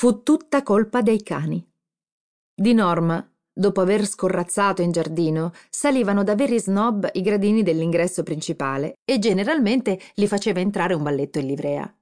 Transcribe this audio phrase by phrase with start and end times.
[0.00, 1.62] fu tutta colpa dei cani.
[2.54, 8.94] Di norma, dopo aver scorrazzato in giardino, salivano da veri snob i gradini dell'ingresso principale
[9.04, 11.94] e generalmente li faceva entrare un balletto in livrea.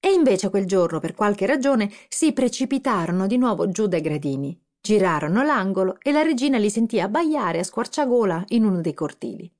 [0.00, 5.42] E invece quel giorno, per qualche ragione, si precipitarono di nuovo giù dai gradini, girarono
[5.42, 9.54] l'angolo e la regina li sentì abbaiare a squarciagola in uno dei cortili.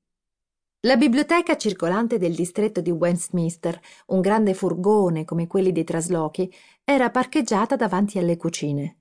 [0.85, 7.09] La biblioteca circolante del distretto di Westminster, un grande furgone come quelli dei traslochi, era
[7.09, 8.97] parcheggiata davanti alle cucine.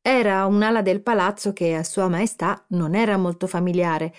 [0.00, 4.14] Era un'ala del palazzo che a Sua Maestà non era molto familiare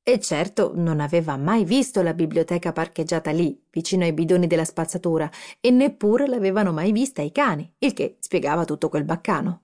[0.00, 5.28] e certo non aveva mai visto la biblioteca parcheggiata lì, vicino ai bidoni della spazzatura,
[5.60, 9.62] e neppure l'avevano mai vista i cani, il che spiegava tutto quel baccano.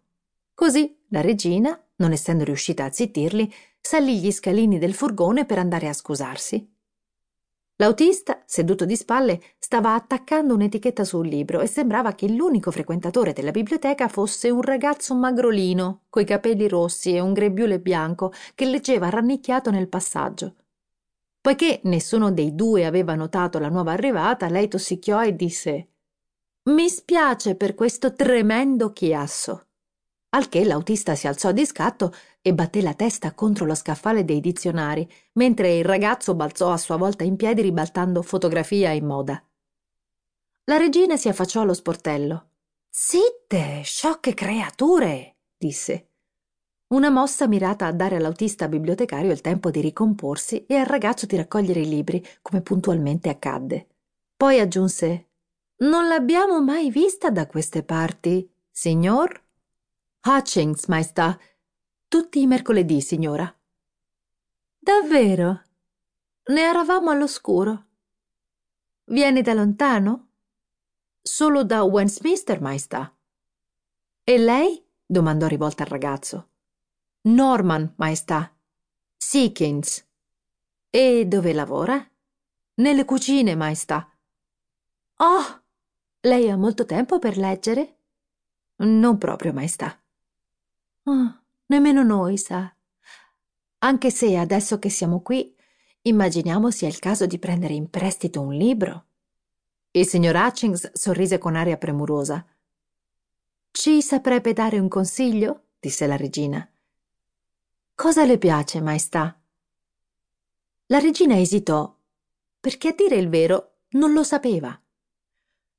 [0.52, 3.52] Così la regina, non essendo riuscita a zittirli,
[3.86, 6.72] salì gli scalini del furgone per andare a scusarsi.
[7.76, 13.50] L'autista, seduto di spalle, stava attaccando un'etichetta sul libro e sembrava che l'unico frequentatore della
[13.50, 19.70] biblioteca fosse un ragazzo magrolino, coi capelli rossi e un grembiule bianco, che leggeva rannicchiato
[19.70, 20.54] nel passaggio.
[21.42, 25.88] Poiché nessuno dei due aveva notato la nuova arrivata, lei tossicchiò e disse
[26.70, 29.66] Mi spiace per questo tremendo chiasso
[30.34, 34.41] al che l'autista si alzò di scatto e batté la testa contro lo scaffale dei
[34.41, 39.42] dizionari, mentre il ragazzo balzò a sua volta in piedi ribaltando fotografia in moda.
[40.64, 42.48] La regina si affacciò allo sportello.
[42.91, 46.08] Zitte, sciocche creature, disse.
[46.88, 51.36] Una mossa mirata a dare all'autista bibliotecario il tempo di ricomporsi e al ragazzo di
[51.36, 53.86] raccogliere i libri, come puntualmente accadde.
[54.36, 55.28] Poi aggiunse:
[55.78, 59.44] Non l'abbiamo mai vista da queste parti, signor?
[60.27, 61.39] Hutchings, maestà.
[62.08, 63.55] Tutti i mercoledì, signora.
[64.78, 65.62] Davvero?
[66.47, 67.89] Ne eravamo all'oscuro.
[69.05, 70.28] Vieni da lontano?
[71.20, 73.14] Solo da Westminster, maestà.
[74.25, 74.83] E lei?
[75.05, 76.53] domandò rivolta al ragazzo.
[77.22, 78.50] Norman, maestà.
[79.14, 80.09] Seekins.
[80.88, 82.03] E dove lavora?
[82.77, 84.10] Nelle cucine, maestà.
[85.16, 85.65] Oh!
[86.21, 87.98] Lei ha molto tempo per leggere?
[88.77, 89.98] Non proprio, maestà.
[91.04, 92.75] Oh, nemmeno noi, sa.
[93.78, 95.54] Anche se adesso che siamo qui,
[96.03, 99.06] immaginiamo sia il caso di prendere in prestito un libro.
[99.91, 102.44] Il signor Hutchings sorrise con aria premurosa.
[103.70, 105.66] Ci saprebbe dare un consiglio?
[105.78, 106.66] disse la regina.
[107.94, 109.38] Cosa le piace, maestà?
[110.86, 111.94] La regina esitò,
[112.59, 114.78] perché a dire il vero non lo sapeva.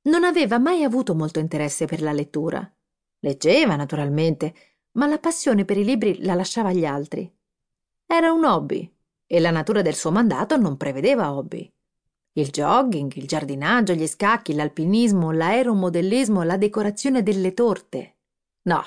[0.02, 2.72] Non aveva mai avuto molto interesse per la lettura.
[3.18, 4.54] Leggeva, naturalmente,
[4.96, 7.30] ma la passione per i libri la lasciava agli altri.
[8.06, 8.90] Era un hobby
[9.26, 11.70] e la natura del suo mandato non prevedeva hobby.
[12.32, 18.16] Il jogging, il giardinaggio, gli scacchi, l'alpinismo, l'aeromodellismo, la decorazione delle torte.
[18.62, 18.82] No,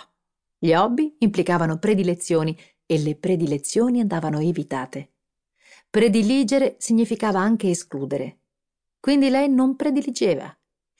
[0.58, 5.14] gli hobby implicavano predilezioni e le predilezioni andavano evitate.
[5.90, 8.38] Prediligere significava anche escludere.
[9.00, 10.56] Quindi lei non prediligeva.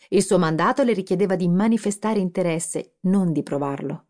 [0.10, 4.06] Il suo mandato le richiedeva di manifestare interesse, non di provarlo.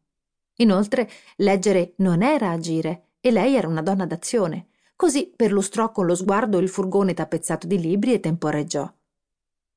[0.62, 4.68] Inoltre, leggere non era agire e lei era una donna d'azione.
[4.96, 8.92] Così perlustrò con lo sguardo il furgone tappezzato di libri e temporeggiò.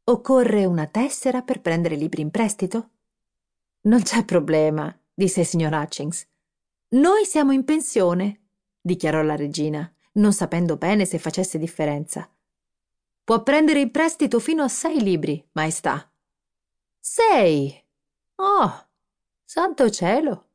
[0.05, 2.91] Occorre una tessera per prendere libri in prestito?
[3.83, 6.27] Non c'è problema, disse il signor Hutchings.
[6.91, 8.41] Noi siamo in pensione,
[8.81, 12.29] dichiarò la regina, non sapendo bene se facesse differenza.
[13.23, 16.11] Può prendere in prestito fino a sei libri, maestà.
[16.99, 17.81] Sei!
[18.37, 18.89] Oh,
[19.45, 20.47] santo cielo!